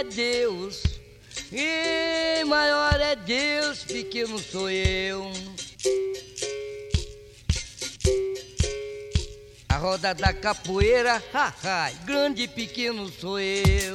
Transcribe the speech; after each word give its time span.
é 0.00 0.04
Deus, 0.04 0.82
e 1.52 2.42
maior 2.44 2.98
é 2.98 3.14
Deus, 3.14 3.84
pequeno 3.84 4.38
sou 4.38 4.70
eu. 4.70 5.30
A 9.68 9.76
roda 9.76 10.14
da 10.14 10.32
capoeira, 10.32 11.22
haha, 11.34 11.92
grande 12.06 12.44
e 12.44 12.48
pequeno 12.48 13.10
sou 13.10 13.38
eu. 13.38 13.94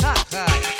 Haha. 0.00 0.79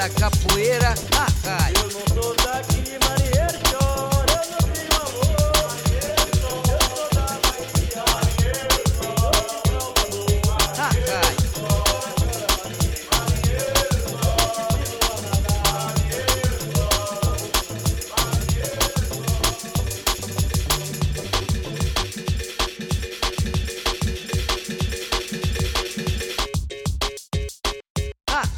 da 0.00 0.08
capoeira. 0.08 0.94
Ah, 1.14 1.26
ah. 1.46 1.70
Eu 1.72 1.90
não 1.90 2.22
sou 2.22 2.34
daqui, 2.36 2.98
marinheiro 3.04 3.58
chora. 3.70 4.40
Eu 4.40 4.50
não 4.50 4.64
tenho 4.72 4.96
amor. 4.96 5.36
Eu 6.00 6.40
sou 6.40 7.10
da 7.12 7.40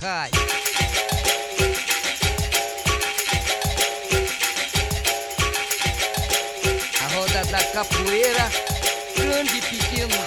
Bahia. 0.00 0.41
capoeira, 7.82 8.48
grande 9.16 9.58
e 9.58 9.60
pequeno 9.60 10.21